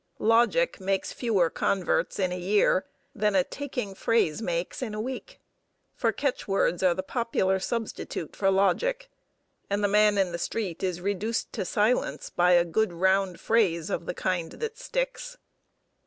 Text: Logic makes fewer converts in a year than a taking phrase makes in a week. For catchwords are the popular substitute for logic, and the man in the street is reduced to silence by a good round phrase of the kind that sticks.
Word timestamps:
Logic 0.17 0.79
makes 0.79 1.13
fewer 1.13 1.47
converts 1.51 2.17
in 2.17 2.31
a 2.31 2.39
year 2.39 2.87
than 3.13 3.35
a 3.35 3.43
taking 3.43 3.93
phrase 3.93 4.41
makes 4.41 4.81
in 4.81 4.95
a 4.95 4.99
week. 4.99 5.39
For 5.93 6.11
catchwords 6.11 6.81
are 6.81 6.95
the 6.95 7.03
popular 7.03 7.59
substitute 7.59 8.35
for 8.35 8.49
logic, 8.49 9.11
and 9.69 9.83
the 9.83 9.87
man 9.87 10.17
in 10.17 10.31
the 10.31 10.39
street 10.39 10.81
is 10.81 11.01
reduced 11.01 11.53
to 11.53 11.65
silence 11.65 12.31
by 12.31 12.53
a 12.53 12.65
good 12.65 12.93
round 12.93 13.39
phrase 13.39 13.91
of 13.91 14.07
the 14.07 14.15
kind 14.15 14.53
that 14.53 14.75
sticks. 14.75 15.37